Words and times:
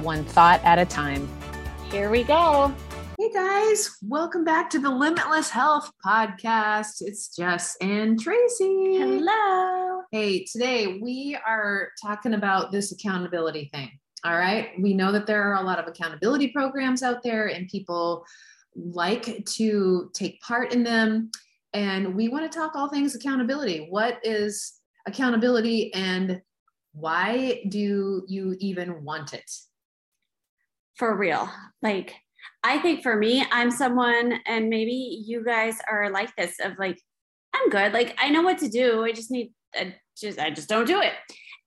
one 0.00 0.24
thought 0.24 0.62
at 0.64 0.78
a 0.78 0.84
time. 0.84 1.28
Here 1.90 2.10
we 2.10 2.24
go. 2.24 2.74
Hey 3.18 3.30
guys, 3.32 3.96
welcome 4.02 4.44
back 4.44 4.68
to 4.70 4.80
the 4.80 4.90
Limitless 4.90 5.48
Health 5.48 5.90
Podcast. 6.04 7.00
It's 7.00 7.34
Jess 7.34 7.76
and 7.80 8.20
Tracy. 8.20 8.96
Hello. 8.98 10.02
Hey, 10.10 10.44
today 10.44 10.98
we 11.00 11.38
are 11.46 11.90
talking 12.02 12.34
about 12.34 12.72
this 12.72 12.90
accountability 12.90 13.70
thing. 13.72 13.90
All 14.24 14.36
right. 14.36 14.70
We 14.80 14.94
know 14.94 15.12
that 15.12 15.26
there 15.26 15.42
are 15.52 15.62
a 15.62 15.66
lot 15.66 15.78
of 15.78 15.86
accountability 15.86 16.48
programs 16.48 17.02
out 17.02 17.22
there 17.22 17.46
and 17.48 17.68
people 17.68 18.24
like 18.74 19.44
to 19.44 20.10
take 20.12 20.40
part 20.40 20.72
in 20.72 20.82
them. 20.82 21.30
And 21.72 22.14
we 22.14 22.28
want 22.28 22.50
to 22.50 22.58
talk 22.58 22.74
all 22.74 22.88
things 22.88 23.14
accountability. 23.14 23.86
What 23.90 24.18
is 24.24 24.80
accountability 25.06 25.94
and 25.94 26.40
why 26.94 27.62
do 27.68 28.24
you 28.26 28.56
even 28.60 29.04
want 29.04 29.34
it? 29.34 29.50
For 30.96 31.16
real. 31.16 31.50
Like, 31.82 32.14
I 32.62 32.78
think 32.78 33.02
for 33.02 33.16
me, 33.16 33.44
I'm 33.50 33.70
someone, 33.70 34.34
and 34.46 34.68
maybe 34.68 35.22
you 35.26 35.44
guys 35.44 35.76
are 35.88 36.10
like 36.10 36.34
this 36.36 36.56
of 36.62 36.78
like, 36.78 36.98
I'm 37.54 37.68
good. 37.70 37.92
Like, 37.92 38.16
I 38.18 38.30
know 38.30 38.42
what 38.42 38.58
to 38.58 38.68
do. 38.68 39.04
I 39.04 39.12
just 39.12 39.30
need, 39.30 39.52
I 39.74 39.94
just, 40.16 40.38
I 40.38 40.50
just 40.50 40.68
don't 40.68 40.86
do 40.86 41.00
it. 41.00 41.12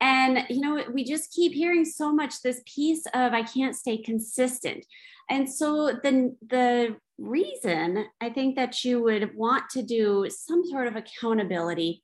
And, 0.02 0.44
you 0.50 0.60
know, 0.60 0.84
we 0.94 1.04
just 1.04 1.32
keep 1.34 1.54
hearing 1.54 1.86
so 1.86 2.14
much 2.14 2.42
this 2.42 2.62
piece 2.66 3.06
of 3.14 3.34
I 3.34 3.44
can't 3.44 3.76
stay 3.76 3.98
consistent. 3.98 4.86
And 5.30 5.50
so 5.52 5.88
the, 6.04 6.36
the 6.48 6.98
reason 7.18 8.06
I 8.22 8.30
think 8.30 8.56
that 8.56 8.84
you 8.84 9.02
would 9.04 9.36
want 9.36 9.70
to 9.72 9.82
do 9.82 10.28
some 10.30 10.64
sort 10.66 10.88
of 10.88 10.96
accountability 10.96 12.04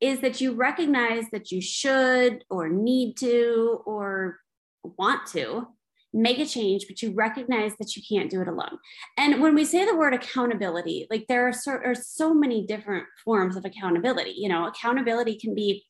is 0.00 0.20
that 0.20 0.40
you 0.40 0.52
recognize 0.52 1.24
that 1.32 1.50
you 1.50 1.60
should 1.60 2.44
or 2.50 2.68
need 2.68 3.16
to 3.18 3.82
or 3.86 4.38
want 4.82 5.26
to 5.28 5.66
make 6.12 6.38
a 6.38 6.46
change, 6.46 6.86
but 6.86 7.00
you 7.00 7.12
recognize 7.12 7.72
that 7.78 7.96
you 7.96 8.02
can't 8.08 8.30
do 8.30 8.42
it 8.42 8.48
alone. 8.48 8.78
And 9.16 9.40
when 9.40 9.54
we 9.54 9.64
say 9.64 9.84
the 9.84 9.96
word 9.96 10.14
accountability, 10.14 11.06
like 11.10 11.26
there 11.28 11.48
are 11.48 11.52
so, 11.52 11.72
are 11.72 11.94
so 11.94 12.34
many 12.34 12.66
different 12.66 13.06
forms 13.24 13.56
of 13.56 13.64
accountability. 13.64 14.34
You 14.36 14.48
know, 14.48 14.66
accountability 14.66 15.38
can 15.38 15.54
be 15.54 15.84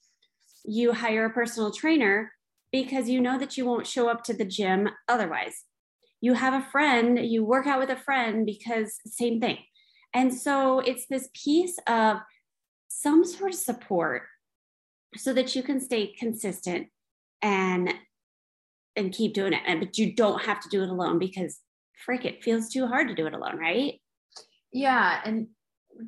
you 0.64 0.92
hire 0.92 1.27
a 1.27 1.31
personal 1.31 1.73
trainer 1.73 2.33
because 2.70 3.09
you 3.09 3.20
know 3.20 3.39
that 3.39 3.56
you 3.56 3.67
won't 3.67 3.87
show 3.87 4.09
up 4.09 4.23
to 4.25 4.34
the 4.34 4.45
gym 4.45 4.89
otherwise. 5.09 5.64
You 6.20 6.34
have 6.34 6.55
a 6.55 6.67
friend, 6.70 7.19
you 7.19 7.45
work 7.45 7.67
out 7.67 7.81
with 7.81 7.91
a 7.91 7.97
friend 7.97 8.47
because 8.47 9.01
same 9.07 9.41
thing. 9.41 9.59
And 10.14 10.33
so 10.33 10.79
it's 10.79 11.07
this 11.07 11.29
piece 11.34 11.79
of 11.86 12.19
some 12.89 13.25
sort 13.25 13.53
of 13.53 13.59
support 13.59 14.23
so 15.17 15.33
that 15.33 15.57
you 15.57 15.62
can 15.62 15.81
stay 15.81 16.14
consistent 16.19 16.86
and 17.42 17.92
and 18.97 19.12
keep 19.12 19.35
doing 19.35 19.53
it. 19.53 19.62
And 19.67 19.81
but 19.81 19.98
you 19.98 20.15
don't 20.15 20.43
have 20.43 20.61
to 20.61 20.69
do 20.69 20.83
it 20.83 20.89
alone 20.89 21.19
because 21.19 21.59
freak 22.05 22.25
it 22.25 22.43
feels 22.43 22.69
too 22.69 22.87
hard 22.87 23.09
to 23.09 23.15
do 23.15 23.27
it 23.27 23.35
alone, 23.35 23.59
right? 23.59 23.95
Yeah. 24.73 25.21
And 25.25 25.48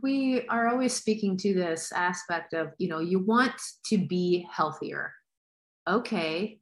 we 0.03 0.47
are 0.49 0.69
always 0.69 0.95
speaking 0.95 1.37
to 1.39 1.55
this 1.55 1.93
aspect 1.93 2.55
of, 2.55 2.69
you 2.79 2.89
know, 2.89 3.01
you 3.01 3.19
want 3.19 3.53
to 3.87 3.99
be 3.99 4.47
healthier. 4.51 5.13
Okay. 5.89 6.59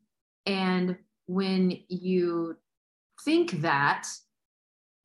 And 0.47 0.97
when 1.27 1.79
you 1.89 2.57
think 3.25 3.63
that, 3.63 4.09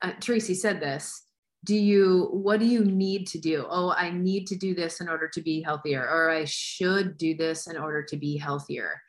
uh, 0.01 0.13
Tracy 0.19 0.55
said 0.55 0.79
this, 0.79 1.23
do 1.63 1.75
you, 1.75 2.29
what 2.31 2.59
do 2.59 2.65
you 2.65 2.83
need 2.83 3.27
to 3.27 3.39
do? 3.39 3.65
Oh, 3.69 3.91
I 3.91 4.09
need 4.09 4.47
to 4.47 4.55
do 4.55 4.73
this 4.73 5.01
in 5.01 5.09
order 5.09 5.29
to 5.33 5.41
be 5.41 5.61
healthier, 5.61 6.01
or 6.01 6.29
I 6.29 6.45
should 6.45 7.17
do 7.17 7.35
this 7.35 7.67
in 7.67 7.77
order 7.77 8.03
to 8.03 8.17
be 8.17 8.37
healthier. 8.37 9.01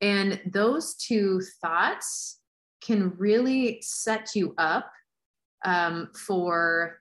And 0.00 0.40
those 0.46 0.94
two 0.94 1.40
thoughts 1.62 2.40
can 2.82 3.14
really 3.16 3.80
set 3.82 4.34
you 4.34 4.54
up 4.58 4.90
um, 5.64 6.10
for 6.14 7.00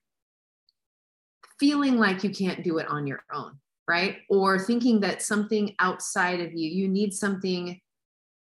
feeling 1.60 1.98
like 1.98 2.24
you 2.24 2.30
can't 2.30 2.64
do 2.64 2.78
it 2.78 2.88
on 2.88 3.06
your 3.06 3.24
own, 3.34 3.54
right? 3.88 4.18
Or 4.30 4.58
thinking 4.60 5.00
that 5.02 5.22
something 5.22 5.76
outside 5.80 6.40
of 6.40 6.54
you, 6.54 6.70
you 6.70 6.88
need 6.88 7.14
something 7.14 7.80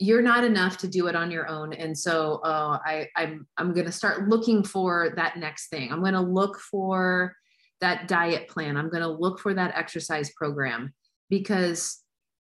you're 0.01 0.23
not 0.23 0.43
enough 0.43 0.77
to 0.79 0.87
do 0.87 1.05
it 1.05 1.15
on 1.15 1.29
your 1.29 1.47
own. 1.47 1.73
And 1.73 1.95
so 1.95 2.41
uh, 2.43 2.79
I, 2.83 3.07
i'm 3.15 3.45
i'm 3.57 3.71
going 3.71 3.85
to 3.85 3.91
start 3.91 4.27
looking 4.27 4.63
for 4.63 5.13
that 5.15 5.37
next 5.37 5.69
thing. 5.69 5.91
I'm 5.91 6.01
going 6.01 6.15
to 6.15 6.21
look 6.21 6.59
for 6.59 7.35
that 7.81 8.07
diet 8.07 8.47
plan. 8.47 8.77
I'm 8.77 8.89
going 8.89 9.03
to 9.03 9.09
look 9.09 9.39
for 9.39 9.53
that 9.53 9.75
exercise 9.75 10.31
program 10.31 10.93
because 11.29 11.99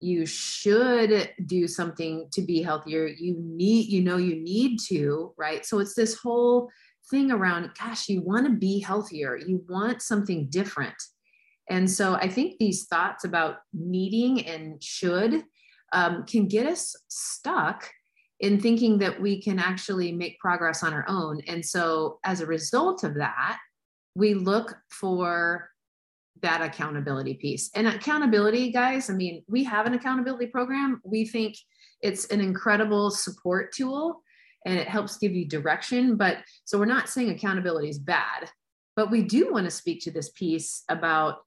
you 0.03 0.25
should 0.25 1.31
do 1.46 1.68
something 1.68 2.28
to 2.34 2.41
be 2.41 2.62
healthier. 2.62 3.08
You 3.08 3.36
need 3.40 3.88
you 3.88 4.02
know 4.02 4.18
you 4.18 4.36
need 4.36 4.80
to 4.88 5.34
right? 5.38 5.66
So 5.66 5.80
it's 5.80 5.96
this 5.96 6.16
whole 6.16 6.69
thing 7.09 7.31
around 7.31 7.72
gosh 7.80 8.09
you 8.09 8.22
want 8.22 8.46
to 8.46 8.53
be 8.53 8.80
healthier. 8.80 9.38
You 9.38 9.64
want 9.68 10.02
something 10.02 10.47
different. 10.50 10.96
And 11.69 11.90
so 11.90 12.16
i 12.16 12.28
think 12.28 12.58
these 12.59 12.86
thoughts 12.88 13.24
about 13.24 13.58
needing 13.74 14.46
and 14.46 14.84
should 14.84 15.44
um, 15.94 16.25
can 16.25 16.47
get 16.47 16.66
us 16.68 16.96
stuck 17.08 17.90
in 18.40 18.59
thinking 18.59 18.97
that 18.97 19.22
we 19.22 19.41
can 19.41 19.59
actually 19.59 20.12
make 20.12 20.40
progress 20.40 20.84
on 20.84 20.91
our 20.91 21.06
own. 21.08 21.40
And 21.47 21.66
so 21.66 22.20
as 22.25 22.41
a 22.41 22.46
result 22.46 23.03
of 23.03 23.16
that 23.16 23.59
we 24.16 24.34
look 24.34 24.75
for 24.90 25.70
that 26.41 26.61
accountability 26.61 27.35
piece. 27.35 27.69
And 27.75 27.88
accountability, 27.88 28.71
guys, 28.71 29.09
I 29.09 29.13
mean, 29.13 29.44
we 29.47 29.63
have 29.63 29.85
an 29.85 29.94
accountability 29.94 30.47
program. 30.47 30.99
We 31.03 31.25
think 31.25 31.55
it's 32.01 32.25
an 32.25 32.41
incredible 32.41 33.11
support 33.11 33.71
tool 33.73 34.21
and 34.66 34.77
it 34.77 34.88
helps 34.88 35.17
give 35.17 35.33
you 35.33 35.47
direction. 35.47 36.17
But 36.17 36.38
so 36.66 36.77
we're 36.77 36.85
not 36.85 37.09
saying 37.09 37.29
accountability 37.29 37.89
is 37.89 37.99
bad, 37.99 38.49
but 38.95 39.11
we 39.11 39.23
do 39.23 39.51
want 39.51 39.66
to 39.66 39.72
speak 39.72 40.01
to 40.03 40.11
this 40.11 40.29
piece 40.31 40.83
about, 40.89 41.38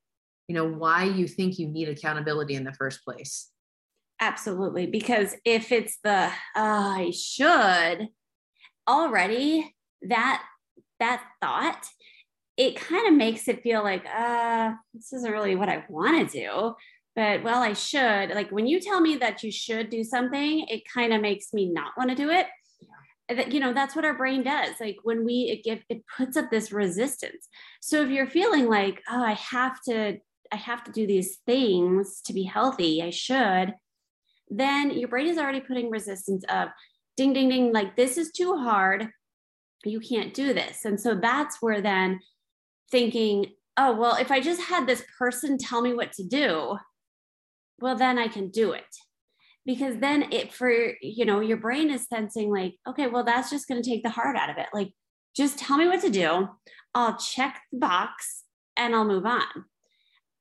you 0.49 0.55
know, 0.55 0.67
why 0.67 1.05
you 1.05 1.27
think 1.27 1.59
you 1.59 1.69
need 1.69 1.89
accountability 1.89 2.55
in 2.55 2.65
the 2.65 2.73
first 2.73 3.05
place. 3.05 3.51
Absolutely. 4.21 4.87
Because 4.87 5.35
if 5.45 5.73
it's 5.73 5.99
the, 6.03 6.27
uh, 6.27 6.31
I 6.57 7.13
should 7.15 8.09
already, 8.89 9.75
that 10.03 10.43
that 10.99 11.23
thought 11.43 11.85
it 12.57 12.77
kind 12.77 13.09
of 13.09 13.15
makes 13.15 13.49
it 13.49 13.63
feel 13.63 13.83
like, 13.83 14.05
uh, 14.07 14.73
this 14.95 15.13
isn't 15.13 15.31
really 15.31 15.57
what 15.57 15.69
I 15.69 15.85
want 15.89 16.31
to 16.31 16.39
do. 16.41 16.75
But 17.15 17.43
well, 17.43 17.63
I 17.63 17.73
should. 17.73 18.31
Like 18.31 18.51
when 18.51 18.67
you 18.67 18.79
tell 18.79 19.01
me 19.01 19.17
that 19.17 19.43
you 19.43 19.51
should 19.51 19.89
do 19.89 20.05
something, 20.05 20.67
it 20.69 20.83
kind 20.93 21.15
of 21.15 21.23
makes 21.23 21.53
me 21.55 21.67
not 21.73 21.93
want 21.97 22.11
to 22.11 22.17
do 22.17 22.31
it. 22.31 22.47
That 23.29 23.53
you 23.53 23.59
know, 23.59 23.73
that's 23.73 23.97
what 23.97 24.05
our 24.05 24.17
brain 24.17 24.43
does. 24.43 24.75
Like 24.79 24.99
when 25.03 25.25
we 25.25 25.51
it 25.51 25.65
give 25.65 25.83
it 25.89 26.05
puts 26.15 26.37
up 26.37 26.51
this 26.51 26.73
resistance. 26.73 27.49
So 27.81 28.03
if 28.03 28.11
you're 28.11 28.27
feeling 28.27 28.69
like, 28.69 29.03
oh, 29.11 29.23
I 29.23 29.33
have 29.33 29.81
to, 29.89 30.19
I 30.53 30.57
have 30.57 30.85
to 30.85 30.93
do 30.93 31.07
these 31.07 31.39
things 31.47 32.21
to 32.27 32.35
be 32.35 32.45
healthy, 32.45 33.03
I 33.03 33.11
should, 33.11 33.75
then 34.49 34.97
your 34.97 35.09
brain 35.09 35.27
is 35.27 35.39
already 35.39 35.61
putting 35.61 35.91
resistance 35.91 36.45
of 36.51 36.69
ding, 37.17 37.33
ding, 37.33 37.49
ding, 37.49 37.73
like 37.73 37.97
this 37.97 38.19
is 38.19 38.31
too 38.31 38.57
hard. 38.59 39.09
You 39.85 40.01
can't 40.01 40.35
do 40.35 40.53
this. 40.53 40.85
And 40.85 41.01
so 41.01 41.15
that's 41.15 41.61
where 41.61 41.81
then 41.81 42.21
thinking, 42.91 43.47
oh, 43.77 43.95
well, 43.95 44.17
if 44.17 44.31
I 44.31 44.41
just 44.41 44.63
had 44.63 44.87
this 44.87 45.05
person 45.19 45.59
tell 45.59 45.83
me 45.83 45.95
what 45.95 46.13
to 46.13 46.25
do, 46.25 46.77
well, 47.81 47.97
then 47.97 48.19
I 48.19 48.29
can 48.29 48.51
do 48.51 48.73
it. 48.73 48.85
Because 49.65 49.99
then 49.99 50.33
it 50.33 50.53
for, 50.53 50.71
you 51.03 51.25
know, 51.25 51.41
your 51.41 51.57
brain 51.57 51.91
is 51.91 52.07
sensing 52.09 52.51
like, 52.51 52.77
okay, 52.89 53.09
well, 53.09 53.25
that's 53.25 53.51
just 53.51 53.67
going 53.67 53.83
to 53.83 53.89
take 53.89 54.03
the 54.03 54.11
heart 54.11 54.37
out 54.37 54.51
of 54.51 54.59
it. 54.59 54.69
Like, 54.73 54.93
just 55.37 55.59
tell 55.59 55.77
me 55.77 55.87
what 55.87 56.01
to 56.03 56.11
do. 56.11 56.49
I'll 56.95 57.17
check 57.17 57.61
the 57.73 57.79
box 57.79 58.45
and 58.77 58.95
I'll 58.95 59.05
move 59.05 59.27
on. 59.27 59.43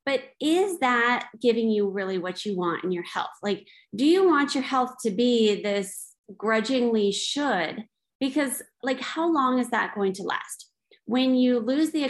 But 0.05 0.21
is 0.39 0.79
that 0.79 1.29
giving 1.41 1.69
you 1.69 1.89
really 1.89 2.19
what 2.19 2.45
you 2.45 2.55
want 2.55 2.83
in 2.83 2.91
your 2.91 3.03
health? 3.03 3.31
Like, 3.41 3.67
do 3.95 4.05
you 4.05 4.27
want 4.27 4.53
your 4.53 4.63
health 4.63 4.93
to 5.03 5.09
be 5.09 5.61
this 5.63 6.13
grudgingly 6.37 7.11
should? 7.11 7.85
Because, 8.19 8.61
like, 8.83 9.01
how 9.01 9.27
long 9.33 9.57
is 9.57 9.71
that 9.71 9.95
going 9.95 10.13
to 10.13 10.23
last? 10.23 10.69
When 11.05 11.35
you 11.35 11.59
lose 11.59 11.91
the 11.91 12.03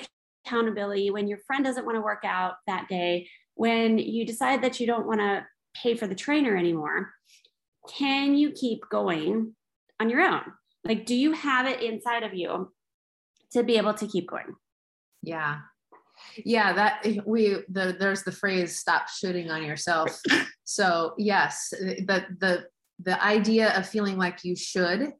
accountability, 0.45 1.11
when 1.11 1.27
your 1.27 1.39
friend 1.45 1.63
doesn't 1.63 1.85
want 1.85 1.95
to 1.95 2.01
work 2.01 2.23
out 2.25 2.55
that 2.67 2.87
day, 2.87 3.27
when 3.55 3.97
you 3.97 4.25
decide 4.25 4.63
that 4.63 4.79
you 4.79 4.87
don't 4.87 5.07
want 5.07 5.19
to 5.19 5.45
pay 5.81 5.95
for 5.95 6.07
the 6.07 6.15
trainer 6.15 6.55
anymore, 6.55 7.11
can 7.89 8.35
you 8.35 8.51
keep 8.51 8.81
going 8.89 9.55
on 9.99 10.09
your 10.09 10.21
own? 10.21 10.41
Like, 10.83 11.05
do 11.05 11.15
you 11.15 11.31
have 11.33 11.67
it 11.67 11.81
inside 11.81 12.23
of 12.23 12.33
you 12.33 12.71
to 13.53 13.63
be 13.63 13.77
able 13.77 13.93
to 13.95 14.07
keep 14.07 14.29
going? 14.29 14.55
Yeah. 15.21 15.59
Yeah, 16.37 16.73
that 16.73 17.05
we 17.25 17.57
the 17.67 17.95
there's 17.99 18.23
the 18.23 18.31
phrase 18.31 18.79
stop 18.79 19.09
shoulding 19.09 19.49
on 19.49 19.63
yourself. 19.63 20.19
So 20.67 21.13
yes, 21.19 21.69
the 21.69 22.25
the 22.39 22.65
the 22.97 23.23
idea 23.23 23.77
of 23.77 23.87
feeling 23.87 24.17
like 24.17 24.43
you 24.43 24.55
should 24.55 25.13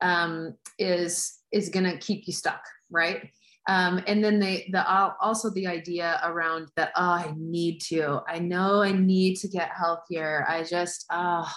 um, 0.00 0.56
is 0.78 1.38
is 1.52 1.68
going 1.68 1.84
to 1.84 1.98
keep 1.98 2.26
you 2.26 2.32
stuck, 2.32 2.62
right? 2.90 3.28
Um, 3.68 4.00
and 4.06 4.22
then 4.22 4.38
the 4.38 4.64
the 4.70 4.86
also 5.20 5.50
the 5.50 5.66
idea 5.66 6.20
around 6.24 6.68
that 6.76 6.92
oh 6.96 7.02
I 7.02 7.34
need 7.36 7.80
to. 7.88 8.20
I 8.28 8.38
know 8.38 8.82
I 8.82 8.92
need 8.92 9.36
to 9.38 9.48
get 9.48 9.70
healthier 9.70 10.46
I 10.48 10.62
just 10.62 11.04
oh 11.10 11.50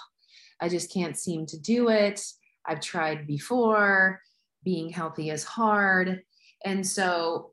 I 0.59 0.69
just 0.69 0.91
can't 0.93 1.17
seem 1.17 1.45
to 1.47 1.59
do 1.59 1.89
it. 1.89 2.21
I've 2.65 2.81
tried 2.81 3.27
before. 3.27 4.21
Being 4.63 4.89
healthy 4.89 5.29
is 5.29 5.43
hard. 5.43 6.21
And 6.65 6.85
so 6.85 7.51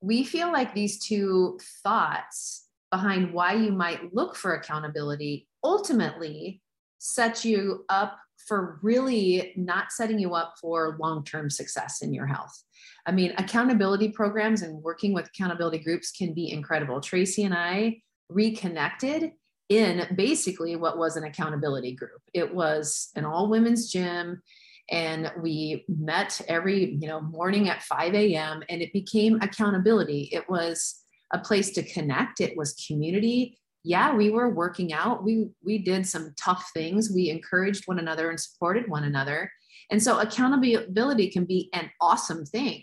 we 0.00 0.22
feel 0.24 0.52
like 0.52 0.74
these 0.74 1.02
two 1.02 1.58
thoughts 1.82 2.66
behind 2.90 3.32
why 3.32 3.54
you 3.54 3.72
might 3.72 4.14
look 4.14 4.36
for 4.36 4.54
accountability 4.54 5.48
ultimately 5.64 6.62
set 6.98 7.44
you 7.44 7.84
up 7.88 8.18
for 8.48 8.78
really 8.82 9.52
not 9.56 9.92
setting 9.92 10.18
you 10.18 10.34
up 10.34 10.54
for 10.60 10.96
long 10.98 11.22
term 11.24 11.50
success 11.50 12.02
in 12.02 12.14
your 12.14 12.26
health. 12.26 12.64
I 13.06 13.12
mean, 13.12 13.32
accountability 13.38 14.08
programs 14.08 14.62
and 14.62 14.82
working 14.82 15.12
with 15.12 15.26
accountability 15.26 15.78
groups 15.78 16.10
can 16.10 16.34
be 16.34 16.50
incredible. 16.50 17.00
Tracy 17.00 17.44
and 17.44 17.54
I 17.54 18.00
reconnected 18.28 19.32
in 19.68 20.06
basically 20.16 20.76
what 20.76 20.98
was 20.98 21.16
an 21.16 21.24
accountability 21.24 21.94
group. 21.94 22.22
It 22.32 22.54
was 22.54 23.10
an 23.14 23.24
all 23.24 23.48
women's 23.48 23.90
gym 23.92 24.42
and 24.90 25.30
we 25.42 25.84
met 25.88 26.40
every 26.48 26.96
you 27.00 27.08
know 27.08 27.20
morning 27.20 27.68
at 27.68 27.82
5 27.82 28.14
a.m 28.14 28.62
and 28.68 28.80
it 28.80 28.92
became 28.92 29.40
accountability 29.42 30.30
it 30.32 30.48
was 30.48 31.02
a 31.32 31.38
place 31.38 31.70
to 31.72 31.82
connect 31.82 32.40
it 32.40 32.56
was 32.56 32.72
community 32.86 33.58
yeah, 33.84 34.14
we 34.14 34.30
were 34.30 34.48
working 34.48 34.92
out. 34.92 35.24
We 35.24 35.50
we 35.64 35.78
did 35.78 36.06
some 36.06 36.34
tough 36.38 36.70
things. 36.74 37.10
We 37.14 37.30
encouraged 37.30 37.84
one 37.86 37.98
another 37.98 38.30
and 38.30 38.38
supported 38.38 38.88
one 38.88 39.04
another. 39.04 39.50
And 39.90 40.02
so 40.02 40.18
accountability 40.18 41.30
can 41.30 41.44
be 41.44 41.70
an 41.72 41.90
awesome 42.00 42.44
thing. 42.44 42.82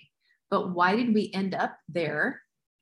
But 0.50 0.74
why 0.74 0.96
did 0.96 1.14
we 1.14 1.32
end 1.34 1.54
up 1.54 1.78
there? 1.88 2.42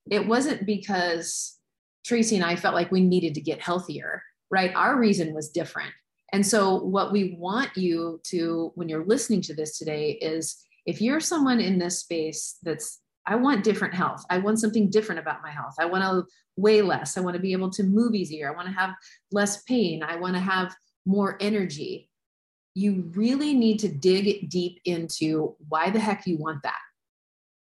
It 0.10 0.28
wasn't 0.28 0.66
because 0.66 1.58
Tracy 2.06 2.36
and 2.36 2.46
I 2.46 2.56
felt 2.56 2.76
like 2.76 2.92
we 2.92 3.02
needed 3.02 3.34
to 3.36 3.42
get 3.42 3.62
healthier, 3.62 4.22
right? 4.52 4.74
Our 4.76 5.00
reason 5.00 5.34
was 5.34 5.50
different. 5.50 5.92
And 6.32 6.46
so 6.46 6.76
what 6.76 7.12
we 7.12 7.36
want 7.38 7.76
you 7.78 8.20
to 8.26 8.72
when 8.76 8.90
you're 8.90 9.06
listening 9.06 9.42
to 9.44 9.54
this 9.54 9.78
today 9.78 10.12
is 10.14 10.58
if 10.86 11.02
you're 11.02 11.20
someone 11.20 11.60
in 11.60 11.78
this 11.78 12.00
space 12.00 12.58
that's 12.64 13.00
I 13.26 13.36
want 13.36 13.64
different 13.64 13.94
health. 13.94 14.26
I 14.30 14.38
want 14.40 14.60
something 14.60 14.90
different 14.90 15.20
about 15.20 15.42
my 15.42 15.50
health. 15.50 15.76
I 15.80 15.86
want 15.86 16.04
to 16.04 16.26
weigh 16.58 16.82
less. 16.82 17.18
I 17.18 17.22
want 17.22 17.36
to 17.36 17.42
be 17.42 17.54
able 17.54 17.70
to 17.72 17.84
move 17.84 18.14
easier. 18.14 18.52
I 18.52 18.56
want 18.56 18.68
to 18.68 18.74
have 18.74 18.92
less 19.32 19.64
pain. 19.64 20.04
I 20.04 20.18
want 20.18 20.36
to 20.36 20.42
have 20.42 20.76
more 21.06 21.38
energy. 21.40 22.10
You 22.76 23.12
really 23.16 23.54
need 23.54 23.80
to 23.80 23.88
dig 23.88 24.50
deep 24.50 24.80
into 24.86 25.56
why 25.70 25.90
the 25.90 26.00
heck 26.00 26.28
you 26.28 26.38
want 26.38 26.64
that. 26.64 26.80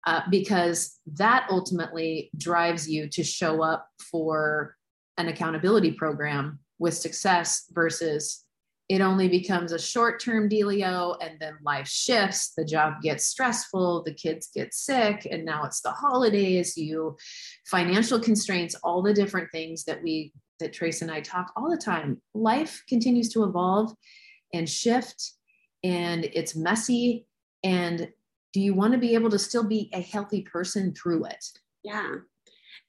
Uh, 0.05 0.21
because 0.29 0.99
that 1.05 1.47
ultimately 1.49 2.31
drives 2.37 2.89
you 2.89 3.09
to 3.09 3.23
show 3.23 3.61
up 3.61 3.87
for 4.11 4.75
an 5.17 5.27
accountability 5.27 5.91
program 5.91 6.59
with 6.79 6.93
success 6.93 7.65
versus 7.71 8.45
it 8.89 9.01
only 9.01 9.27
becomes 9.27 9.73
a 9.73 9.79
short 9.79 10.21
term 10.21 10.47
dealio 10.47 11.17
and 11.21 11.37
then 11.39 11.57
life 11.61 11.87
shifts. 11.87 12.53
The 12.55 12.63
job 12.63 13.01
gets 13.01 13.25
stressful 13.25 14.03
the 14.03 14.13
kids 14.13 14.49
get 14.53 14.73
sick 14.73 15.27
and 15.29 15.43
now 15.43 15.65
it's 15.65 15.81
the 15.81 15.91
holidays. 15.91 16.77
You 16.77 17.17
financial 17.65 18.19
constraints 18.19 18.75
all 18.75 19.01
the 19.01 19.13
different 19.13 19.51
things 19.51 19.83
that 19.85 20.01
we 20.01 20.31
that 20.59 20.73
trace 20.73 21.03
and 21.03 21.11
i 21.11 21.19
talk 21.19 21.51
all 21.55 21.69
the 21.69 21.77
time. 21.77 22.21
Life 22.33 22.81
continues 22.87 23.29
to 23.33 23.43
evolve 23.43 23.93
and 24.53 24.69
shift 24.69 25.33
and 25.83 26.25
it's 26.33 26.55
messy 26.55 27.27
and 27.63 28.09
do 28.53 28.61
you 28.61 28.73
want 28.73 28.93
to 28.93 28.99
be 28.99 29.13
able 29.13 29.29
to 29.29 29.37
still 29.37 29.67
be 29.67 29.89
a 29.93 30.01
healthy 30.01 30.41
person 30.41 30.93
through 30.93 31.25
it? 31.25 31.45
Yeah. 31.83 32.15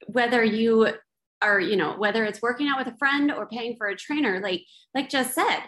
Whether 0.07 0.43
you 0.43 0.93
are 1.41 1.59
you 1.59 1.75
know 1.75 1.95
whether 1.97 2.23
it's 2.23 2.41
working 2.41 2.67
out 2.67 2.77
with 2.77 2.93
a 2.93 2.97
friend 2.97 3.31
or 3.31 3.47
paying 3.47 3.75
for 3.77 3.87
a 3.87 3.95
trainer 3.95 4.41
like 4.41 4.61
like 4.93 5.09
just 5.09 5.33
said 5.33 5.61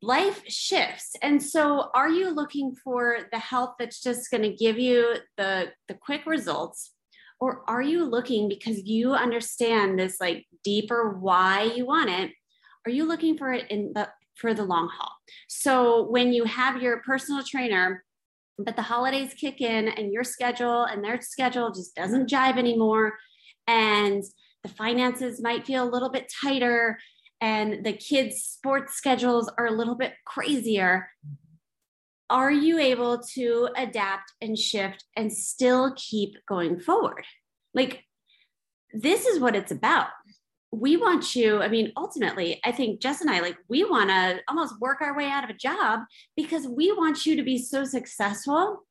life 0.00 0.42
shifts. 0.48 1.16
And 1.22 1.42
so 1.42 1.90
are 1.94 2.08
you 2.08 2.30
looking 2.30 2.74
for 2.84 3.18
the 3.32 3.38
health 3.38 3.74
that's 3.78 4.00
just 4.00 4.30
going 4.30 4.42
to 4.42 4.52
give 4.52 4.78
you 4.78 5.16
the 5.36 5.72
the 5.88 5.94
quick 5.94 6.26
results? 6.26 6.92
Or 7.40 7.62
are 7.68 7.82
you 7.82 8.04
looking 8.04 8.48
because 8.48 8.82
you 8.84 9.14
understand 9.14 9.98
this 9.98 10.20
like 10.20 10.46
deeper 10.64 11.18
why 11.20 11.62
you 11.62 11.86
want 11.86 12.10
it 12.10 12.32
are 12.86 12.90
you 12.90 13.06
looking 13.06 13.36
for 13.36 13.52
it 13.52 13.70
in 13.70 13.92
the 13.94 14.08
for 14.36 14.54
the 14.54 14.64
long 14.64 14.88
haul? 14.88 15.12
So 15.48 16.08
when 16.08 16.32
you 16.32 16.44
have 16.44 16.80
your 16.80 17.02
personal 17.02 17.42
trainer 17.42 18.02
but 18.58 18.76
the 18.76 18.82
holidays 18.82 19.34
kick 19.34 19.60
in 19.60 19.88
and 19.88 20.12
your 20.12 20.24
schedule 20.24 20.84
and 20.84 21.04
their 21.04 21.20
schedule 21.20 21.70
just 21.70 21.94
doesn't 21.94 22.30
jive 22.30 22.58
anymore 22.58 23.14
and 23.66 24.24
the 24.62 24.68
finances 24.70 25.40
might 25.40 25.66
feel 25.66 25.84
a 25.84 25.90
little 25.90 26.10
bit 26.10 26.32
tighter 26.42 26.98
and 27.40 27.84
the 27.84 27.92
kids' 27.92 28.42
sports 28.42 28.94
schedules 28.94 29.50
are 29.58 29.66
a 29.66 29.72
little 29.72 29.94
bit 29.94 30.14
crazier, 30.24 31.08
are 32.30 32.50
you 32.50 32.78
able 32.78 33.18
to 33.34 33.68
adapt 33.76 34.32
and 34.40 34.58
shift 34.58 35.04
and 35.16 35.32
still 35.32 35.94
keep 35.96 36.34
going 36.46 36.78
forward? 36.78 37.24
Like, 37.74 38.04
this 38.92 39.26
is 39.26 39.40
what 39.40 39.56
it's 39.56 39.72
about. 39.72 40.08
We 40.70 40.96
want 40.98 41.34
you, 41.34 41.62
I 41.62 41.68
mean, 41.68 41.92
ultimately, 41.96 42.60
I 42.64 42.72
think 42.72 43.00
Jess 43.00 43.22
and 43.22 43.30
I, 43.30 43.40
like, 43.40 43.56
we 43.68 43.84
want 43.84 44.10
to 44.10 44.40
almost 44.48 44.78
work 44.80 45.00
our 45.00 45.16
way 45.16 45.26
out 45.26 45.44
of 45.44 45.50
a 45.50 45.54
job 45.54 46.00
because 46.36 46.66
we 46.66 46.92
want 46.92 47.24
you 47.24 47.36
to 47.36 47.42
be 47.42 47.58
so 47.58 47.84
successful 47.84 48.84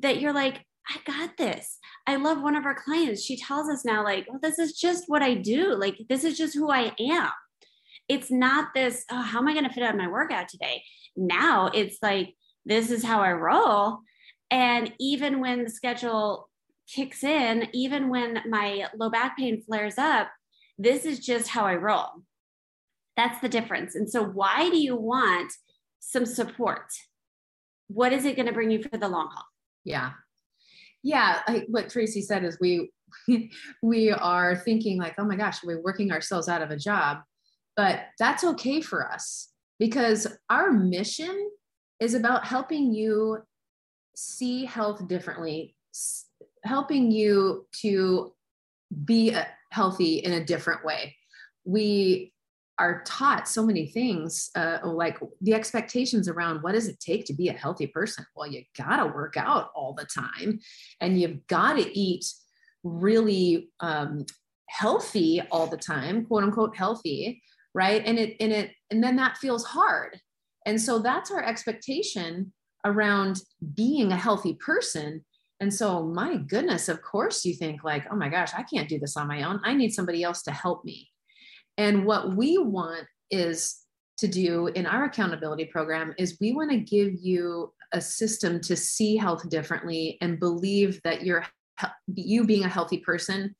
that 0.00 0.20
you're 0.20 0.34
like, 0.34 0.60
I 0.86 0.98
got 1.06 1.38
this. 1.38 1.78
I 2.06 2.16
love 2.16 2.42
one 2.42 2.56
of 2.56 2.66
our 2.66 2.74
clients. 2.74 3.22
She 3.22 3.38
tells 3.38 3.70
us 3.70 3.86
now, 3.86 4.04
like, 4.04 4.26
well, 4.28 4.40
this 4.42 4.58
is 4.58 4.78
just 4.78 5.04
what 5.06 5.22
I 5.22 5.32
do. 5.32 5.74
Like, 5.74 5.96
this 6.10 6.24
is 6.24 6.36
just 6.36 6.54
who 6.54 6.70
I 6.70 6.92
am 7.00 7.30
it's 8.08 8.30
not 8.30 8.68
this, 8.74 9.04
oh, 9.10 9.22
how 9.22 9.38
am 9.38 9.48
I 9.48 9.52
going 9.52 9.66
to 9.66 9.72
fit 9.72 9.82
out 9.82 9.96
my 9.96 10.08
workout 10.08 10.48
today? 10.48 10.82
Now 11.16 11.68
it's 11.68 11.98
like, 12.02 12.34
this 12.66 12.90
is 12.90 13.04
how 13.04 13.20
I 13.20 13.32
roll. 13.32 14.00
And 14.50 14.92
even 15.00 15.40
when 15.40 15.64
the 15.64 15.70
schedule 15.70 16.48
kicks 16.92 17.24
in, 17.24 17.68
even 17.72 18.08
when 18.08 18.40
my 18.48 18.86
low 18.96 19.10
back 19.10 19.36
pain 19.36 19.62
flares 19.62 19.98
up, 19.98 20.28
this 20.78 21.04
is 21.04 21.18
just 21.18 21.48
how 21.48 21.64
I 21.64 21.74
roll. 21.74 22.08
That's 23.16 23.40
the 23.40 23.48
difference. 23.48 23.94
And 23.94 24.10
so, 24.10 24.24
why 24.24 24.70
do 24.70 24.76
you 24.76 24.96
want 24.96 25.52
some 26.00 26.26
support? 26.26 26.86
What 27.88 28.12
is 28.12 28.24
it 28.24 28.36
going 28.36 28.46
to 28.46 28.52
bring 28.52 28.70
you 28.70 28.82
for 28.82 28.98
the 28.98 29.08
long 29.08 29.28
haul? 29.32 29.44
Yeah. 29.84 30.12
Yeah. 31.02 31.40
I, 31.46 31.64
what 31.68 31.90
Tracy 31.90 32.22
said 32.22 32.44
is 32.44 32.58
we, 32.60 32.90
we 33.82 34.10
are 34.10 34.56
thinking 34.56 34.98
like, 34.98 35.14
oh 35.18 35.24
my 35.24 35.36
gosh, 35.36 35.62
we're 35.62 35.82
working 35.82 36.10
ourselves 36.10 36.48
out 36.48 36.62
of 36.62 36.70
a 36.70 36.76
job. 36.76 37.18
But 37.76 38.06
that's 38.18 38.44
okay 38.44 38.80
for 38.80 39.10
us 39.10 39.50
because 39.78 40.26
our 40.48 40.72
mission 40.72 41.50
is 42.00 42.14
about 42.14 42.46
helping 42.46 42.92
you 42.92 43.38
see 44.16 44.64
health 44.64 45.06
differently, 45.08 45.74
helping 46.62 47.10
you 47.10 47.66
to 47.80 48.32
be 49.04 49.36
healthy 49.72 50.16
in 50.16 50.32
a 50.32 50.44
different 50.44 50.84
way. 50.84 51.16
We 51.64 52.32
are 52.78 53.02
taught 53.04 53.48
so 53.48 53.64
many 53.64 53.86
things, 53.86 54.50
uh, 54.56 54.78
like 54.84 55.18
the 55.40 55.54
expectations 55.54 56.28
around 56.28 56.62
what 56.62 56.72
does 56.72 56.88
it 56.88 56.98
take 57.00 57.24
to 57.26 57.32
be 57.32 57.48
a 57.48 57.52
healthy 57.52 57.86
person? 57.86 58.26
Well, 58.34 58.50
you 58.50 58.64
got 58.76 58.96
to 58.96 59.06
work 59.06 59.36
out 59.36 59.70
all 59.74 59.94
the 59.94 60.04
time 60.04 60.60
and 61.00 61.20
you've 61.20 61.46
got 61.46 61.74
to 61.74 61.98
eat 61.98 62.24
really 62.82 63.70
um, 63.80 64.26
healthy 64.68 65.40
all 65.52 65.66
the 65.68 65.76
time, 65.76 66.26
quote 66.26 66.42
unquote 66.42 66.76
healthy 66.76 67.42
right? 67.74 68.02
And 68.04 68.18
it 68.18 68.36
and 68.40 68.52
it 68.52 68.70
and 68.90 69.02
then 69.02 69.16
that 69.16 69.38
feels 69.38 69.64
hard. 69.64 70.20
And 70.66 70.80
so 70.80 70.98
that's 70.98 71.30
our 71.30 71.42
expectation 71.42 72.52
around 72.84 73.40
being 73.74 74.12
a 74.12 74.16
healthy 74.16 74.54
person. 74.54 75.24
And 75.60 75.72
so 75.72 76.02
my 76.02 76.36
goodness 76.36 76.88
of 76.88 77.02
course 77.02 77.44
you 77.44 77.54
think 77.54 77.84
like 77.84 78.04
oh 78.10 78.16
my 78.16 78.28
gosh 78.28 78.52
i 78.54 78.62
can't 78.62 78.88
do 78.88 78.98
this 78.98 79.16
on 79.16 79.28
my 79.28 79.42
own. 79.42 79.60
I 79.64 79.74
need 79.74 79.92
somebody 79.92 80.22
else 80.22 80.42
to 80.42 80.52
help 80.52 80.84
me. 80.84 81.10
And 81.76 82.04
what 82.04 82.36
we 82.36 82.58
want 82.58 83.06
is 83.30 83.84
to 84.18 84.28
do 84.28 84.68
in 84.68 84.86
our 84.86 85.04
accountability 85.04 85.64
program 85.66 86.14
is 86.18 86.38
we 86.40 86.52
want 86.52 86.70
to 86.70 86.78
give 86.78 87.14
you 87.20 87.72
a 87.92 88.00
system 88.00 88.60
to 88.60 88.76
see 88.76 89.16
health 89.16 89.48
differently 89.48 90.18
and 90.20 90.38
believe 90.38 91.00
that 91.02 91.24
you're 91.24 91.44
you 92.14 92.44
being 92.44 92.64
a 92.64 92.68
healthy 92.68 92.98
person 92.98 93.54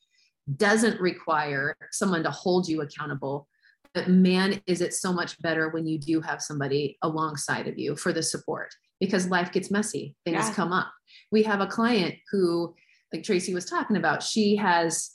doesn't 0.57 1.01
require 1.01 1.77
someone 1.91 2.23
to 2.23 2.31
hold 2.31 2.69
you 2.69 2.83
accountable 2.83 3.49
but 3.95 4.09
man, 4.09 4.61
is 4.67 4.81
it 4.81 4.93
so 4.93 5.13
much 5.13 5.41
better 5.41 5.69
when 5.71 5.87
you 5.87 5.99
do 5.99 6.21
have 6.21 6.43
somebody 6.43 6.99
alongside 7.03 7.69
of 7.69 7.79
you 7.79 7.97
for 7.97 8.13
the 8.13 8.23
support. 8.23 8.75
because 9.01 9.27
life 9.29 9.53
gets 9.53 9.71
messy, 9.73 10.15
things 10.25 10.47
Yeah. 10.49 10.55
come 10.55 10.73
up. 10.73 10.91
We 11.31 11.43
have 11.43 11.61
a 11.61 11.67
client 11.67 12.15
who, 12.31 12.75
like 13.13 13.23
Tracy 13.25 13.53
was 13.53 13.67
talking 13.67 13.97
about, 13.97 14.23
she 14.23 14.57
has 14.57 15.11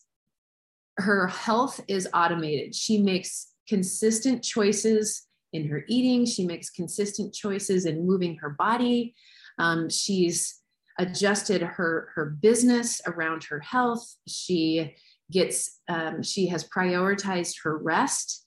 her 0.98 1.28
health 1.28 1.80
is 1.88 2.08
automated. 2.14 2.76
She 2.76 3.02
makes 3.02 3.54
consistent 3.68 4.44
choices 4.44 5.26
in 5.54 5.68
her 5.70 5.86
eating, 5.88 6.26
she 6.26 6.46
makes 6.46 6.70
consistent 6.70 7.34
choices 7.34 7.86
in 7.86 8.06
moving 8.06 8.36
her 8.38 8.50
body. 8.52 9.16
Um, 9.58 9.90
she's 9.90 10.60
adjusted 11.00 11.62
her 11.64 12.10
her 12.14 12.26
business 12.26 13.02
around 13.08 13.46
her 13.46 13.62
health. 13.62 14.06
She 14.28 14.96
gets 15.32 15.80
um, 15.88 16.22
she 16.22 16.48
has 16.48 16.68
prioritized 16.68 17.64
her 17.64 17.78
rest. 17.78 18.46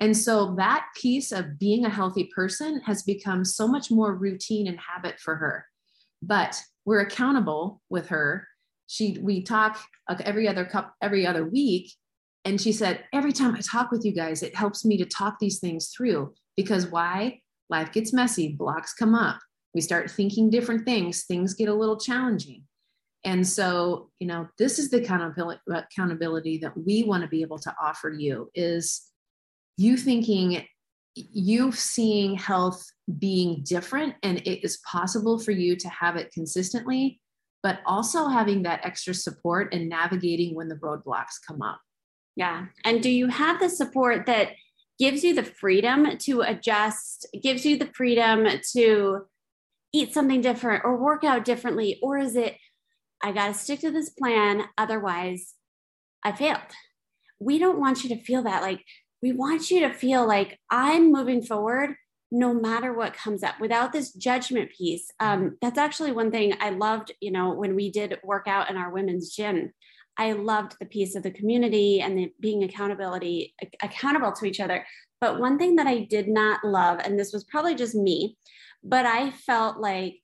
And 0.00 0.16
so 0.16 0.54
that 0.56 0.86
piece 0.96 1.32
of 1.32 1.58
being 1.58 1.84
a 1.84 1.90
healthy 1.90 2.30
person 2.34 2.80
has 2.80 3.02
become 3.02 3.44
so 3.44 3.66
much 3.68 3.90
more 3.90 4.14
routine 4.14 4.66
and 4.66 4.78
habit 4.78 5.20
for 5.20 5.36
her. 5.36 5.66
But 6.20 6.60
we're 6.84 7.00
accountable 7.00 7.80
with 7.88 8.08
her. 8.08 8.46
She 8.86 9.18
we 9.20 9.42
talk 9.42 9.80
every 10.20 10.46
other 10.46 10.64
cup 10.64 10.94
every 11.00 11.26
other 11.26 11.46
week 11.46 11.92
and 12.44 12.60
she 12.60 12.72
said 12.72 13.04
every 13.14 13.32
time 13.32 13.54
I 13.54 13.60
talk 13.60 13.90
with 13.90 14.04
you 14.04 14.12
guys 14.12 14.42
it 14.42 14.54
helps 14.54 14.84
me 14.84 14.98
to 14.98 15.06
talk 15.06 15.38
these 15.40 15.58
things 15.58 15.88
through 15.88 16.34
because 16.56 16.86
why? 16.86 17.40
Life 17.70 17.92
gets 17.92 18.12
messy, 18.12 18.52
blocks 18.52 18.92
come 18.92 19.14
up. 19.14 19.38
We 19.74 19.80
start 19.80 20.10
thinking 20.10 20.50
different 20.50 20.84
things, 20.84 21.24
things 21.24 21.54
get 21.54 21.68
a 21.68 21.74
little 21.74 21.98
challenging. 21.98 22.64
And 23.24 23.46
so, 23.46 24.10
you 24.20 24.26
know, 24.26 24.48
this 24.58 24.78
is 24.78 24.90
the 24.90 24.98
accountability 24.98 26.58
that 26.58 26.76
we 26.76 27.04
want 27.04 27.22
to 27.22 27.28
be 27.28 27.40
able 27.40 27.58
to 27.58 27.74
offer 27.82 28.10
you 28.10 28.50
is 28.54 29.10
you 29.76 29.96
thinking 29.96 30.66
you 31.14 31.70
seeing 31.72 32.34
health 32.34 32.84
being 33.18 33.62
different 33.64 34.14
and 34.22 34.38
it 34.38 34.64
is 34.64 34.78
possible 34.90 35.38
for 35.38 35.52
you 35.52 35.76
to 35.76 35.88
have 35.88 36.16
it 36.16 36.32
consistently 36.32 37.20
but 37.62 37.80
also 37.86 38.28
having 38.28 38.62
that 38.62 38.84
extra 38.84 39.14
support 39.14 39.72
and 39.72 39.88
navigating 39.88 40.54
when 40.54 40.68
the 40.68 40.76
roadblocks 40.76 41.40
come 41.46 41.62
up 41.62 41.80
Yeah. 42.36 42.66
And 42.84 43.02
do 43.02 43.10
you 43.10 43.28
have 43.28 43.60
the 43.60 43.68
support 43.68 44.26
that 44.26 44.50
gives 44.98 45.24
you 45.24 45.34
the 45.34 45.44
freedom 45.44 46.18
to 46.18 46.42
adjust, 46.42 47.26
gives 47.42 47.64
you 47.64 47.78
the 47.78 47.90
freedom 47.94 48.46
to 48.72 49.22
eat 49.92 50.12
something 50.12 50.40
different 50.40 50.84
or 50.84 50.96
work 50.96 51.24
out 51.24 51.44
differently? 51.44 51.98
Or 52.02 52.18
is 52.18 52.36
it, 52.36 52.56
I 53.22 53.32
got 53.32 53.48
to 53.48 53.54
stick 53.54 53.80
to 53.80 53.90
this 53.90 54.10
plan, 54.10 54.64
otherwise 54.76 55.54
I 56.24 56.32
failed? 56.32 56.60
We 57.40 57.58
don't 57.58 57.78
want 57.78 58.02
you 58.02 58.08
to 58.10 58.22
feel 58.22 58.42
that. 58.42 58.62
Like, 58.62 58.84
we 59.24 59.32
want 59.32 59.70
you 59.70 59.80
to 59.80 59.90
feel 59.90 60.28
like 60.28 60.60
I'm 60.70 61.10
moving 61.10 61.40
forward 61.40 61.94
no 62.30 62.52
matter 62.52 62.92
what 62.92 63.14
comes 63.14 63.42
up 63.42 63.58
without 63.58 63.90
this 63.90 64.12
judgment 64.12 64.70
piece. 64.70 65.10
Um, 65.18 65.56
that's 65.62 65.78
actually 65.78 66.12
one 66.12 66.30
thing 66.30 66.52
I 66.60 66.68
loved, 66.68 67.10
you 67.22 67.30
know, 67.30 67.54
when 67.54 67.74
we 67.74 67.90
did 67.90 68.18
work 68.22 68.46
out 68.46 68.68
in 68.68 68.76
our 68.76 68.92
women's 68.92 69.34
gym. 69.34 69.72
I 70.18 70.32
loved 70.32 70.76
the 70.78 70.84
piece 70.84 71.14
of 71.14 71.22
the 71.22 71.30
community 71.30 72.02
and 72.02 72.18
the 72.18 72.32
being 72.38 72.64
accountability 72.64 73.54
accountable 73.82 74.32
to 74.32 74.44
each 74.44 74.60
other. 74.60 74.84
But 75.22 75.40
one 75.40 75.56
thing 75.56 75.76
that 75.76 75.86
I 75.86 76.00
did 76.00 76.28
not 76.28 76.62
love, 76.62 77.00
and 77.02 77.18
this 77.18 77.32
was 77.32 77.44
probably 77.44 77.76
just 77.76 77.94
me, 77.94 78.36
but 78.82 79.06
I 79.06 79.30
felt 79.30 79.78
like 79.78 80.16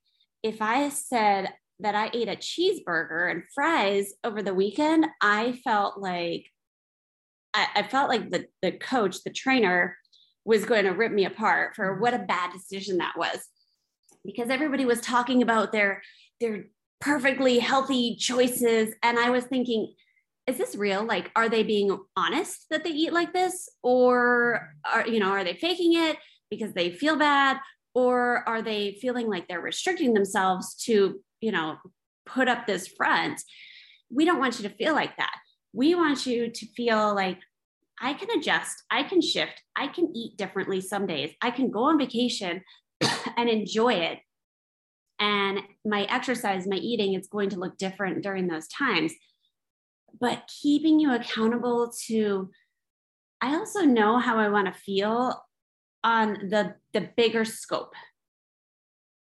if 0.42 0.60
I 0.60 0.90
said 0.90 1.48
that 1.78 1.94
I 1.94 2.10
ate 2.12 2.28
a 2.28 2.36
cheeseburger 2.36 3.30
and 3.30 3.44
fries 3.54 4.12
over 4.24 4.42
the 4.42 4.52
weekend, 4.52 5.06
I 5.22 5.58
felt 5.64 5.98
like 5.98 6.44
I, 7.54 7.66
I 7.76 7.82
felt 7.82 8.08
like 8.08 8.30
the 8.30 8.46
the 8.62 8.72
coach, 8.72 9.22
the 9.22 9.30
trainer, 9.30 9.96
was 10.44 10.64
going 10.64 10.84
to 10.84 10.90
rip 10.90 11.12
me 11.12 11.24
apart 11.24 11.74
for 11.74 12.00
what 12.00 12.14
a 12.14 12.18
bad 12.18 12.52
decision 12.52 12.98
that 12.98 13.16
was, 13.16 13.38
because 14.24 14.50
everybody 14.50 14.84
was 14.84 15.00
talking 15.00 15.42
about 15.42 15.72
their 15.72 16.02
their 16.40 16.64
perfectly 17.00 17.58
healthy 17.58 18.16
choices, 18.16 18.94
and 19.02 19.18
I 19.18 19.30
was 19.30 19.44
thinking, 19.44 19.94
is 20.46 20.58
this 20.58 20.74
real? 20.74 21.04
Like, 21.04 21.30
are 21.36 21.48
they 21.48 21.62
being 21.62 21.96
honest 22.16 22.66
that 22.70 22.84
they 22.84 22.90
eat 22.90 23.12
like 23.12 23.32
this, 23.32 23.68
or 23.82 24.74
are 24.84 25.06
you 25.06 25.20
know 25.20 25.30
are 25.30 25.44
they 25.44 25.54
faking 25.54 25.94
it 25.94 26.16
because 26.50 26.72
they 26.72 26.90
feel 26.90 27.16
bad, 27.16 27.58
or 27.94 28.48
are 28.48 28.62
they 28.62 28.98
feeling 29.00 29.28
like 29.28 29.48
they're 29.48 29.60
restricting 29.60 30.14
themselves 30.14 30.74
to 30.84 31.20
you 31.40 31.52
know 31.52 31.76
put 32.26 32.48
up 32.48 32.66
this 32.66 32.88
front? 32.88 33.40
We 34.12 34.24
don't 34.24 34.40
want 34.40 34.58
you 34.58 34.68
to 34.68 34.74
feel 34.74 34.94
like 34.94 35.16
that. 35.16 35.36
We 35.72 35.94
want 35.94 36.26
you 36.26 36.50
to 36.50 36.66
feel 36.76 37.14
like 37.14 37.38
I 38.00 38.14
can 38.14 38.30
adjust, 38.30 38.82
I 38.90 39.02
can 39.02 39.20
shift, 39.20 39.62
I 39.76 39.88
can 39.88 40.10
eat 40.14 40.36
differently 40.36 40.80
some 40.80 41.06
days, 41.06 41.32
I 41.42 41.50
can 41.50 41.70
go 41.70 41.84
on 41.84 41.98
vacation 41.98 42.62
and 43.36 43.48
enjoy 43.48 43.94
it. 43.94 44.18
And 45.18 45.60
my 45.84 46.04
exercise, 46.04 46.66
my 46.66 46.76
eating, 46.76 47.12
it's 47.12 47.28
going 47.28 47.50
to 47.50 47.58
look 47.58 47.76
different 47.76 48.22
during 48.22 48.46
those 48.46 48.68
times. 48.68 49.12
But 50.18 50.48
keeping 50.62 50.98
you 50.98 51.14
accountable 51.14 51.92
to, 52.06 52.50
I 53.42 53.54
also 53.54 53.82
know 53.82 54.18
how 54.18 54.38
I 54.38 54.48
want 54.48 54.72
to 54.72 54.80
feel 54.80 55.44
on 56.02 56.48
the 56.48 56.74
the 56.92 57.08
bigger 57.16 57.44
scope 57.44 57.92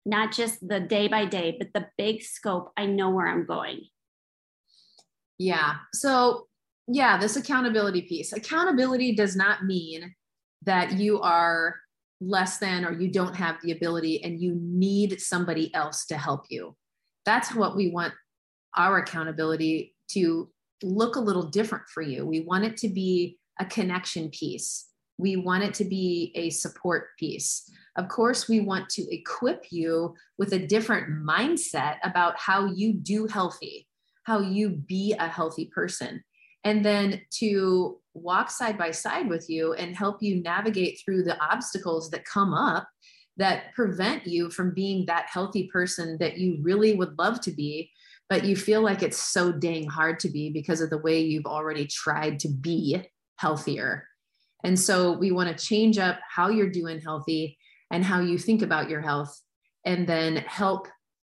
not 0.06 0.32
just 0.32 0.66
the 0.66 0.80
day 0.80 1.08
by 1.08 1.24
day 1.24 1.56
but 1.58 1.68
the 1.74 1.86
big 1.96 2.22
scope 2.22 2.70
i 2.76 2.86
know 2.86 3.10
where 3.10 3.26
i'm 3.26 3.44
going 3.44 3.80
Yeah. 5.38 5.76
So, 5.95 6.47
yeah, 6.88 7.18
this 7.18 7.37
accountability 7.37 8.02
piece. 8.02 8.33
Accountability 8.33 9.14
does 9.14 9.37
not 9.37 9.64
mean 9.64 10.14
that 10.62 10.92
you 10.95 11.21
are 11.21 11.76
less 12.21 12.59
than 12.59 12.85
or 12.85 12.92
you 12.92 13.11
don't 13.11 13.37
have 13.37 13.57
the 13.62 13.73
ability 13.73 14.23
and 14.25 14.40
you 14.40 14.59
need 14.61 15.21
somebody 15.21 15.73
else 15.75 16.07
to 16.07 16.16
help 16.16 16.47
you. 16.49 16.75
That's 17.25 17.54
what 17.54 17.76
we 17.76 17.90
want 17.90 18.14
our 18.76 18.99
accountability 18.99 19.95
to 20.09 20.50
look 20.83 21.16
a 21.16 21.21
little 21.21 21.45
different 21.45 21.85
for 21.92 22.02
you. 22.02 22.26
We 22.26 22.40
want 22.40 22.64
it 22.64 22.76
to 22.78 22.88
be 22.88 23.38
a 23.61 23.64
connection 23.64 24.30
piece. 24.30 24.87
We 25.18 25.37
want 25.37 25.64
it 25.64 25.75
to 25.75 25.85
be 25.85 26.33
a 26.35 26.50
support 26.50 27.09
piece. 27.18 27.68
Of 27.97 28.09
course, 28.09 28.49
we 28.49 28.61
want 28.61 28.88
to 28.90 29.14
equip 29.14 29.66
you 29.71 30.14
with 30.38 30.52
a 30.52 30.66
different 30.66 31.25
mindset 31.25 31.97
about 32.04 32.38
how 32.38 32.66
you 32.66 32.95
do 32.95 33.26
healthy 33.26 33.88
how 34.28 34.40
you 34.40 34.70
be 34.70 35.14
a 35.18 35.26
healthy 35.26 35.70
person. 35.75 36.23
And 36.64 36.85
then 36.85 37.23
to 37.38 37.99
walk 38.14 38.50
side 38.50 38.76
by 38.76 38.90
side 38.90 39.28
with 39.28 39.49
you 39.49 39.73
and 39.73 39.97
help 39.97 40.23
you 40.23 40.42
navigate 40.42 41.00
through 41.02 41.23
the 41.23 41.40
obstacles 41.42 42.11
that 42.11 42.25
come 42.25 42.52
up 42.52 42.87
that 43.38 43.73
prevent 43.75 44.26
you 44.26 44.50
from 44.50 44.75
being 44.75 45.06
that 45.06 45.26
healthy 45.32 45.70
person 45.73 46.18
that 46.18 46.37
you 46.37 46.58
really 46.61 46.94
would 46.94 47.16
love 47.18 47.40
to 47.40 47.52
be 47.52 47.90
but 48.28 48.44
you 48.44 48.56
feel 48.56 48.82
like 48.82 49.02
it's 49.02 49.16
so 49.16 49.50
dang 49.50 49.88
hard 49.88 50.20
to 50.20 50.28
be 50.28 50.50
because 50.50 50.80
of 50.80 50.90
the 50.90 50.99
way 50.99 51.20
you've 51.20 51.47
already 51.47 51.87
tried 51.87 52.38
to 52.40 52.49
be 52.49 53.02
healthier. 53.37 54.06
And 54.64 54.78
so 54.78 55.12
we 55.12 55.30
want 55.30 55.56
to 55.56 55.64
change 55.64 55.99
up 55.99 56.18
how 56.28 56.49
you're 56.50 56.70
doing 56.70 57.00
healthy 57.00 57.56
and 57.90 58.04
how 58.04 58.20
you 58.20 58.37
think 58.37 58.61
about 58.61 58.90
your 58.90 59.00
health 59.00 59.40
and 59.87 60.06
then 60.06 60.37
help 60.37 60.88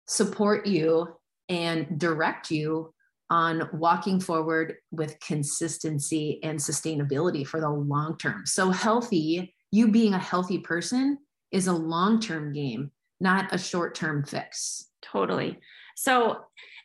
support 0.07 0.66
you 0.66 1.17
and 1.49 1.99
direct 1.99 2.50
you 2.50 2.93
on 3.31 3.69
walking 3.73 4.21
forward 4.21 4.76
with 4.90 5.21
consistency 5.21 6.40
and 6.43 6.59
sustainability 6.59 7.47
for 7.47 7.61
the 7.61 7.69
long 7.69 8.17
term. 8.19 8.47
So, 8.47 8.71
healthy, 8.71 9.55
you 9.71 9.88
being 9.88 10.14
a 10.14 10.19
healthy 10.19 10.59
person 10.59 11.19
is 11.50 11.67
a 11.67 11.73
long 11.73 12.21
term 12.21 12.52
game, 12.52 12.90
not 13.21 13.55
a 13.55 13.59
short 13.59 13.95
term 13.95 14.25
fix. 14.25 14.87
Totally. 15.02 15.59
So 15.97 16.38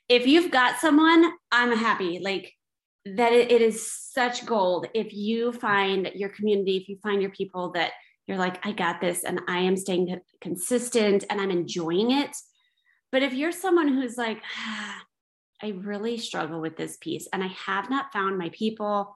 if 0.09 0.27
you've 0.27 0.51
got 0.51 0.79
someone, 0.79 1.31
I'm 1.51 1.75
happy. 1.75 2.19
Like 2.19 2.53
that 3.05 3.33
it, 3.33 3.61
is 3.61 3.91
such 3.91 4.45
gold. 4.45 4.87
If 4.93 5.13
you 5.13 5.51
find 5.51 6.09
your 6.15 6.29
community, 6.29 6.77
if 6.77 6.89
you 6.89 6.97
find 7.03 7.21
your 7.21 7.31
people 7.31 7.71
that 7.73 7.91
you're 8.27 8.37
like, 8.37 8.65
I 8.65 8.71
got 8.71 9.01
this 9.01 9.23
and 9.23 9.41
I 9.47 9.59
am 9.59 9.75
staying 9.75 10.19
consistent 10.41 11.25
and 11.29 11.41
I'm 11.41 11.51
enjoying 11.51 12.11
it. 12.11 12.35
But 13.13 13.21
if 13.21 13.31
you're 13.31 13.51
someone 13.51 13.87
who's 13.87 14.17
like, 14.17 14.41
ah, 14.57 15.01
I 15.61 15.69
really 15.69 16.17
struggle 16.17 16.59
with 16.59 16.75
this 16.75 16.97
piece 16.97 17.29
and 17.31 17.41
I 17.41 17.47
have 17.47 17.89
not 17.89 18.11
found 18.11 18.37
my 18.37 18.49
people, 18.49 19.15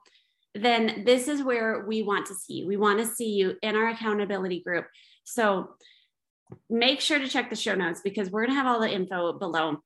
then 0.54 1.02
this 1.04 1.28
is 1.28 1.42
where 1.42 1.84
we 1.86 2.02
want 2.02 2.24
to 2.26 2.34
see 2.34 2.60
you. 2.60 2.66
We 2.66 2.78
want 2.78 3.00
to 3.00 3.04
see 3.04 3.32
you 3.32 3.56
in 3.60 3.76
our 3.76 3.88
accountability 3.88 4.62
group. 4.62 4.86
So 5.24 5.74
make 6.70 7.02
sure 7.02 7.18
to 7.18 7.28
check 7.28 7.50
the 7.50 7.56
show 7.56 7.74
notes 7.74 8.00
because 8.02 8.30
we're 8.30 8.46
going 8.46 8.56
to 8.56 8.62
have 8.62 8.66
all 8.66 8.80
the 8.80 8.90
info 8.90 9.34
below. 9.34 9.82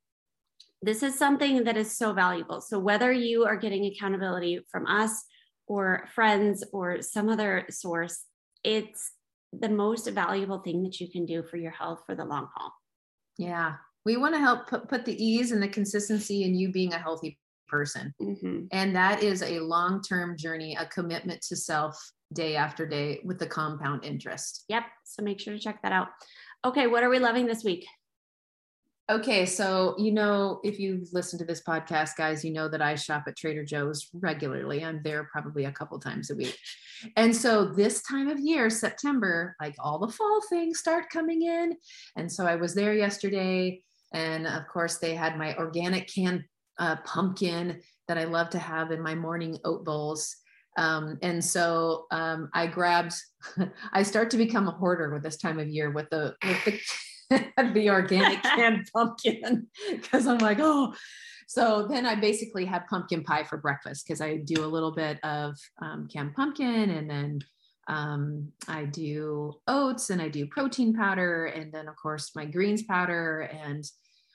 This 0.83 1.02
is 1.02 1.19
something 1.19 1.64
that 1.64 1.76
is 1.76 1.97
so 1.97 2.12
valuable. 2.12 2.61
So, 2.61 2.78
whether 2.78 3.11
you 3.12 3.45
are 3.45 3.57
getting 3.57 3.87
accountability 3.87 4.61
from 4.71 4.87
us 4.87 5.25
or 5.69 6.09
friends 6.12 6.64
or 6.73 7.02
some 7.02 7.28
other 7.28 7.66
source, 7.71 8.25
it's 8.64 9.12
the 9.52 9.69
most 9.69 10.09
valuable 10.11 10.59
thing 10.59 10.83
that 10.83 11.00
you 11.00 11.09
can 11.09 11.25
do 11.25 11.45
for 11.45 11.57
your 11.57 11.71
health 11.71 12.02
for 12.04 12.16
the 12.16 12.25
long 12.25 12.49
haul. 12.54 12.73
Yeah. 13.38 13.75
We 14.04 14.16
want 14.16 14.35
to 14.35 14.40
help 14.40 14.68
put, 14.68 14.88
put 14.88 15.04
the 15.04 15.25
ease 15.25 15.52
and 15.52 15.62
the 15.62 15.68
consistency 15.68 16.44
in 16.44 16.54
you 16.54 16.73
being 16.73 16.92
a 16.92 16.99
healthy 16.99 17.38
person. 17.68 18.14
Mhm. 18.21 18.68
And 18.73 18.94
that 18.94 19.23
is 19.23 19.42
a 19.42 19.61
long 19.61 20.02
term 20.02 20.37
journey, 20.37 20.76
a 20.78 20.87
commitment 20.87 21.40
to 21.42 21.56
self 21.56 21.99
day 22.32 22.56
after 22.56 22.87
day 22.87 23.21
with 23.25 23.38
the 23.38 23.47
compound 23.47 24.04
interest. 24.04 24.64
Yep. 24.68 24.85
So 25.04 25.23
make 25.23 25.40
sure 25.40 25.54
to 25.54 25.61
check 25.61 25.82
that 25.82 25.92
out. 25.92 26.09
Okay. 26.64 26.87
What 26.87 27.02
are 27.02 27.11
we 27.11 27.18
loving 27.18 27.47
this 27.47 27.64
week? 27.64 27.87
Okay, 29.11 29.44
so 29.44 29.97
you 29.99 30.12
know, 30.12 30.61
if 30.62 30.78
you 30.78 31.04
listen 31.12 31.38
to 31.40 31.44
this 31.44 31.62
podcast, 31.62 32.16
guys, 32.16 32.44
you 32.44 32.52
know 32.52 32.68
that 32.68 32.80
I 32.80 32.94
shop 32.94 33.25
at 33.26 33.37
Trader 33.37 33.64
Joe's 33.64 34.09
regularly. 34.14 34.85
I'm 34.85 35.02
there 35.02 35.28
probably 35.30 35.64
a 35.64 35.73
couple 35.73 35.99
times 35.99 36.30
a 36.30 36.37
week. 36.37 36.56
And 37.16 37.35
so 37.35 37.64
this 37.64 38.00
time 38.02 38.28
of 38.28 38.38
year, 38.38 38.71
September, 38.71 39.56
like 39.61 39.75
all 39.80 39.99
the 39.99 40.09
fall 40.09 40.40
things 40.49 40.78
start 40.78 41.11
coming 41.11 41.42
in. 41.42 41.76
And 42.16 42.30
so 42.30 42.47
I 42.47 42.54
was 42.54 42.75
there 42.75 42.94
yesterday. 42.94 43.82
And 44.14 44.47
of 44.47 44.66
course, 44.69 44.99
they 44.99 45.14
had 45.14 45.38
my 45.38 45.57
organic 45.57 46.12
canned 46.12 46.45
uh, 46.78 46.97
pumpkin 47.04 47.81
that 48.09 48.19
I 48.19 48.25
love 48.25 48.50
to 48.50 48.59
have 48.59 48.90
in 48.90 49.02
my 49.02 49.14
morning 49.14 49.59
oat 49.64 49.85
bowls. 49.85 50.37
Um, 50.78 51.19
and 51.23 51.45
so 51.45 52.07
um, 52.11 52.49
I 52.54 52.66
grabbed, 52.66 53.14
I 53.92 54.02
start 54.02 54.31
to 54.31 54.37
become 54.37 54.69
a 54.69 54.73
hoarder 54.73 55.12
with 55.12 55.23
this 55.23 55.37
time 55.37 55.59
of 55.59 55.69
year 55.69 55.90
with 55.90 56.09
the, 56.11 56.35
with 56.42 56.64
the, 56.64 57.45
the 57.75 57.90
organic 57.90 58.42
canned 58.42 58.88
pumpkin 58.95 59.66
because 59.90 60.26
I'm 60.26 60.38
like, 60.38 60.59
oh. 60.61 60.95
So 61.49 61.87
then 61.87 62.07
I 62.07 62.14
basically 62.14 62.64
had 62.64 62.87
pumpkin 62.87 63.25
pie 63.25 63.45
for 63.45 63.59
breakfast 63.59 64.07
because 64.07 64.23
I 64.23 64.38
do 64.38 64.64
a 64.64 64.66
little 64.66 64.92
bit 64.92 65.23
of 65.23 65.54
um, 65.83 66.09
canned 66.11 66.35
pumpkin 66.35 66.90
and 66.90 67.11
then 67.11 67.40
um, 67.92 68.49
I 68.68 68.84
do 68.84 69.54
oats 69.68 70.11
and 70.11 70.22
I 70.22 70.28
do 70.28 70.46
protein 70.46 70.94
powder 70.94 71.46
and 71.46 71.70
then 71.72 71.88
of 71.88 71.96
course 71.96 72.32
my 72.34 72.46
greens 72.46 72.82
powder 72.82 73.40
and 73.40 73.84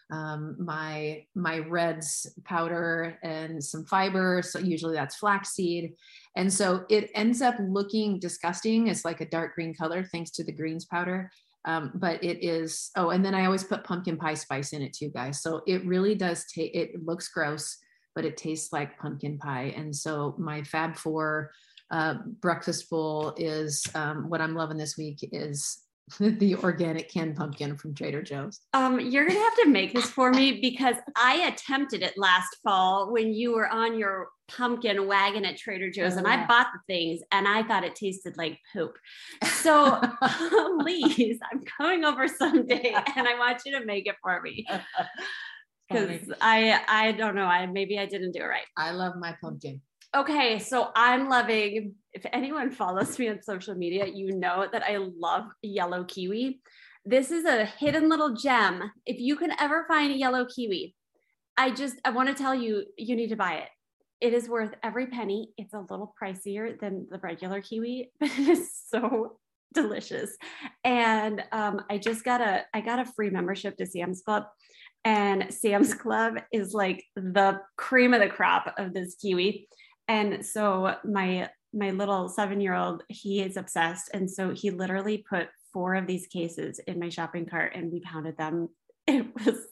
um, 0.10 0.56
my 0.60 1.26
my 1.36 1.60
reds 1.60 2.28
powder 2.46 3.18
and 3.24 3.62
some 3.62 3.84
fiber. 3.86 4.42
So 4.42 4.60
usually 4.60 4.96
that's 4.96 5.18
flaxseed, 5.18 5.96
and 6.38 6.54
so 6.54 6.86
it 6.90 7.12
ends 7.14 7.42
up 7.42 7.56
looking 7.60 8.18
disgusting. 8.20 8.88
It's 8.88 9.04
like 9.04 9.20
a 9.20 9.30
dark 9.30 9.56
green 9.56 9.74
color 9.74 10.06
thanks 10.06 10.32
to 10.32 10.46
the 10.46 10.54
greens 10.54 10.86
powder. 10.86 11.30
Um, 11.66 11.92
but 11.96 12.24
it 12.24 12.42
is, 12.42 12.92
oh, 12.96 13.10
and 13.10 13.26
then 13.26 13.36
I 13.36 13.44
always 13.44 13.66
put 13.66 13.84
pumpkin 13.84 14.16
pie 14.16 14.36
spice 14.36 14.72
in 14.72 14.82
it 14.82 14.94
too, 14.94 15.10
guys. 15.10 15.42
So 15.42 15.64
it 15.68 15.86
really 15.86 16.16
does 16.16 16.46
take, 16.46 16.74
it 16.74 17.06
looks 17.06 17.28
gross, 17.28 17.78
but 18.16 18.24
it 18.24 18.38
tastes 18.38 18.72
like 18.72 18.98
pumpkin 18.98 19.38
pie. 19.38 19.74
And 19.76 19.94
so 19.94 20.34
my 20.38 20.64
Fab 20.64 20.96
Four 20.96 21.52
uh, 21.92 22.16
breakfast 22.42 22.90
bowl 22.90 23.34
is 23.38 23.84
um, 23.96 24.30
what 24.30 24.42
I'm 24.42 24.56
loving 24.56 24.78
this 24.78 24.98
week 24.98 25.20
is 25.32 25.84
the 26.20 26.56
organic 26.56 27.10
canned 27.12 27.36
pumpkin 27.36 27.76
from 27.78 27.94
Trader 27.94 28.22
Joe's. 28.22 28.62
Um, 28.74 29.00
you're 29.00 29.28
gonna 29.28 29.40
have 29.40 29.56
to 29.58 29.70
make 29.70 29.94
this 29.94 30.10
for 30.10 30.32
me 30.32 30.60
because 30.62 30.96
I 31.16 31.48
attempted 31.48 32.02
it 32.02 32.14
last 32.18 32.58
fall 32.64 33.12
when 33.12 33.34
you 33.34 33.54
were 33.54 33.68
on 33.68 33.98
your 33.98 34.30
pumpkin 34.48 35.06
wagon 35.08 35.44
at 35.44 35.58
Trader 35.58 35.90
Joe's 35.90 36.14
oh, 36.14 36.20
and 36.20 36.28
yeah. 36.28 36.44
I 36.44 36.48
bought 36.48 36.68
the 36.74 36.94
things 36.94 37.22
and 37.32 37.48
I 37.48 37.64
thought 37.64 37.84
it 37.84 37.96
tasted 37.96 38.38
like 38.38 38.58
poop. 38.74 38.98
So 39.44 40.00
please, 40.80 41.40
I'm 41.52 41.62
coming 41.78 42.06
over 42.06 42.28
someday 42.28 42.96
and 43.16 43.28
I 43.28 43.38
want 43.38 43.62
you 43.66 43.78
to 43.78 43.86
make 43.86 44.08
it 44.08 44.16
for 44.22 44.42
me. 44.42 44.66
Because 45.90 46.34
I 46.42 46.82
I 46.90 47.14
don't 47.14 47.34
know. 47.34 47.46
I 47.46 47.66
maybe 47.66 47.98
I 47.98 48.06
didn't 48.06 48.34
do 48.34 48.42
it 48.42 48.46
right. 48.46 48.66
I 48.76 48.92
love 48.92 49.16
my 49.16 49.38
pumpkin. 49.40 49.80
Okay, 50.16 50.60
so 50.60 50.90
I'm 50.96 51.28
loving. 51.28 51.96
If 52.14 52.26
anyone 52.32 52.72
follows 52.72 53.20
me 53.20 53.28
on 53.30 53.42
social 53.44 53.76
media, 53.76 54.08
you 54.08 54.32
know 54.32 54.68
that 54.72 54.84
I 54.84 54.98
love 54.98 55.46
yellow 55.62 56.06
kiwi. 56.06 56.62
This 57.06 57.30
is 57.30 57.46
a 57.46 57.66
hidden 57.66 58.10
little 58.10 58.34
gem. 58.34 58.92
If 59.06 59.20
you 59.20 59.36
can 59.36 59.52
ever 59.60 59.86
find 59.88 60.12
a 60.12 60.18
yellow 60.18 60.46
kiwi, 60.46 60.96
I 61.58 61.72
just 61.72 61.96
I 62.06 62.12
want 62.12 62.30
to 62.30 62.36
tell 62.36 62.56
you 62.56 62.86
you 62.98 63.16
need 63.16 63.30
to 63.30 63.36
buy 63.36 63.56
it. 63.56 63.70
It 64.22 64.34
is 64.34 64.50
worth 64.50 64.74
every 64.82 65.08
penny. 65.08 65.50
It's 65.58 65.74
a 65.74 65.80
little 65.80 66.14
pricier 66.22 66.80
than 66.80 67.08
the 67.12 67.20
regular 67.20 67.62
kiwi, 67.62 68.12
but 68.20 68.30
it 68.30 68.48
is 68.48 68.72
so 68.90 69.38
delicious. 69.74 70.36
And 70.84 71.44
um, 71.52 71.82
I 71.90 71.98
just 71.98 72.24
got 72.24 72.40
a 72.40 72.64
I 72.74 72.80
got 72.80 73.00
a 73.00 73.06
free 73.06 73.30
membership 73.30 73.76
to 73.78 73.86
Sam's 73.86 74.22
Club, 74.22 74.46
and 75.04 75.54
Sam's 75.54 75.94
Club 75.94 76.36
is 76.54 76.74
like 76.74 77.04
the 77.16 77.60
cream 77.76 78.14
of 78.14 78.22
the 78.22 78.30
crop 78.30 78.74
of 78.78 78.94
this 78.94 79.16
kiwi. 79.22 79.68
And 80.08 80.46
so 80.46 80.96
my 81.04 81.50
my 81.74 81.92
little 81.92 82.30
seven 82.30 82.62
year 82.62 82.74
old 82.74 83.04
he 83.10 83.42
is 83.42 83.58
obsessed, 83.58 84.10
and 84.14 84.30
so 84.30 84.52
he 84.52 84.72
literally 84.72 85.26
put 85.30 85.50
four 85.74 85.96
of 85.96 86.08
these 86.08 86.28
cases 86.28 86.80
in 86.80 87.00
my 87.00 87.10
shopping 87.10 87.46
cart, 87.46 87.74
and 87.76 87.92
we 87.92 88.00
pounded 88.02 88.38
them. 88.38 88.70
It 89.10 89.26
was 89.46 89.68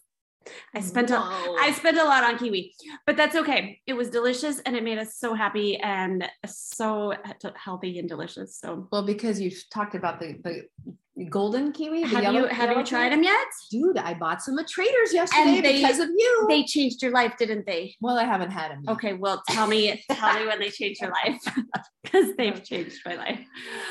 I 0.73 0.81
spent 0.81 1.09
a, 1.09 1.17
I 1.17 1.73
spent 1.75 1.97
a 1.97 2.03
lot 2.03 2.23
on 2.23 2.37
kiwi, 2.37 2.75
but 3.05 3.17
that's 3.17 3.35
okay. 3.35 3.81
It 3.87 3.93
was 3.93 4.09
delicious 4.09 4.59
and 4.59 4.75
it 4.75 4.83
made 4.83 4.97
us 4.97 5.15
so 5.15 5.33
happy 5.33 5.77
and 5.77 6.29
so 6.45 7.13
healthy 7.55 7.99
and 7.99 8.07
delicious. 8.07 8.57
So 8.57 8.87
well, 8.91 9.05
because 9.05 9.39
you 9.41 9.51
talked 9.71 9.95
about 9.95 10.19
the 10.19 10.37
the 10.43 10.67
golden 11.29 11.71
kiwi. 11.71 12.01
The 12.01 12.07
have 12.09 12.23
yellow, 12.23 12.39
you 12.41 12.47
have 12.47 12.77
you 12.77 12.83
tried 12.83 13.11
them 13.11 13.23
yet, 13.23 13.47
dude? 13.71 13.97
I 13.97 14.13
bought 14.13 14.41
some 14.41 14.59
at 14.59 14.67
Traders 14.67 15.13
yesterday 15.13 15.61
they, 15.61 15.81
because 15.81 15.99
of 15.99 16.09
you. 16.09 16.45
They 16.49 16.63
changed 16.65 17.01
your 17.01 17.11
life, 17.11 17.33
didn't 17.37 17.65
they? 17.65 17.95
Well, 18.01 18.17
I 18.17 18.25
haven't 18.25 18.51
had 18.51 18.71
them. 18.71 18.81
Yet. 18.83 18.91
Okay, 18.93 19.13
well, 19.13 19.41
tell 19.49 19.67
me 19.67 20.03
tell 20.11 20.39
me 20.39 20.47
when 20.47 20.59
they 20.59 20.69
changed 20.69 21.01
your 21.01 21.11
life 21.11 21.41
because 22.03 22.35
they've 22.37 22.61
changed 22.63 22.99
my 23.05 23.15
life. 23.15 23.39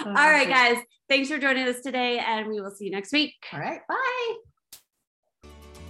Oh, 0.04 0.08
All 0.08 0.14
right, 0.14 0.48
guys. 0.48 0.76
Thanks 1.08 1.28
for 1.28 1.38
joining 1.38 1.66
us 1.68 1.80
today, 1.80 2.18
and 2.18 2.48
we 2.48 2.60
will 2.60 2.70
see 2.70 2.86
you 2.86 2.90
next 2.90 3.12
week. 3.12 3.34
All 3.52 3.60
right, 3.60 3.80
bye. 3.88 4.34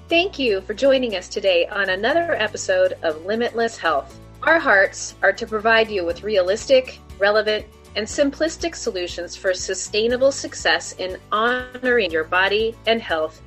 Thank 0.09 0.39
you 0.39 0.61
for 0.61 0.75
joining 0.75 1.17
us 1.17 1.29
today 1.29 1.67
on 1.67 1.89
another 1.89 2.35
episode 2.35 2.95
of 3.03 3.25
Limitless 3.25 3.79
Health. 3.79 4.19
Our 4.43 4.59
hearts 4.59 5.15
are 5.23 5.33
to 5.33 5.47
provide 5.47 5.91
you 5.91 6.05
with 6.05 6.23
realistic, 6.23 6.99
relevant, 7.19 7.65
and 7.97 8.07
simplistic 8.07 8.75
solutions 8.75 9.37
for 9.37 9.55
sustainable 9.55 10.33
success 10.33 10.93
in 10.99 11.19
honoring 11.33 12.11
your 12.11 12.25
body 12.25 12.75
and 12.87 13.01
health, 13.01 13.41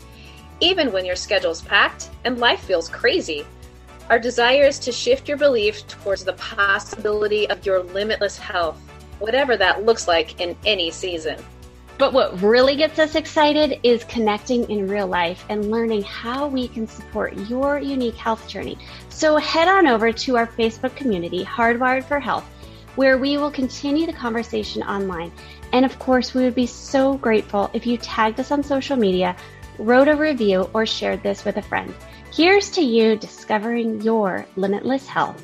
even 0.60 0.92
when 0.92 1.06
your 1.06 1.16
schedule's 1.16 1.62
packed 1.62 2.10
and 2.24 2.40
life 2.40 2.62
feels 2.62 2.90
crazy. 2.90 3.46
Our 4.10 4.20
desire 4.20 4.64
is 4.64 4.80
to 4.80 4.92
shift 4.92 5.28
your 5.28 5.38
belief 5.38 5.86
towards 5.88 6.24
the 6.24 6.34
possibility 6.34 7.50
of 7.50 7.66
your 7.66 7.84
limitless 7.84 8.38
health, 8.38 8.80
whatever 9.20 9.58
that 9.58 9.86
looks 9.86 10.08
like 10.08 10.40
in 10.40 10.56
any 10.66 10.92
season. 10.92 11.44
But 11.98 12.14
what 12.14 12.40
really 12.42 12.76
gets 12.76 13.00
us 13.00 13.16
excited 13.16 13.80
is 13.82 14.04
connecting 14.04 14.70
in 14.70 14.88
real 14.88 15.08
life 15.08 15.44
and 15.50 15.72
learning 15.72 16.04
how 16.04 16.48
we 16.48 16.68
can 16.68 16.88
support 16.88 17.36
your 17.50 17.80
unique 17.80 18.16
health 18.16 18.48
journey. 18.48 18.78
So 19.10 19.38
head 19.38 19.68
on 19.68 19.88
over 19.88 20.12
to 20.12 20.38
our 20.38 20.46
Facebook 20.46 20.96
community, 20.96 21.44
Hardwired 21.44 22.04
for 22.04 22.20
Health, 22.20 22.48
where 22.98 23.18
we 23.18 23.38
will 23.38 23.52
continue 23.52 24.06
the 24.06 24.12
conversation 24.12 24.84
online. 24.84 25.32
And 25.72 25.86
of 25.86 25.98
course, 26.00 26.34
we 26.34 26.44
would 26.44 26.56
be 26.56 26.66
so 26.66 27.16
grateful 27.16 27.70
if 27.74 27.88
you 27.88 27.98
tagged 27.98 28.40
us 28.40 28.52
on 28.52 28.64
social 28.64 28.98
media, 28.98 29.36
wrote 29.80 30.08
a 30.08 30.16
review, 30.16 30.70
or 30.74 30.86
shared 30.86 31.24
this 31.24 31.46
with 31.46 31.58
a 31.58 31.62
friend. 31.62 31.94
Here's 32.34 32.70
to 32.72 32.82
you 32.82 33.16
discovering 33.16 34.02
your 34.02 34.46
limitless 34.56 35.08
health. 35.08 35.44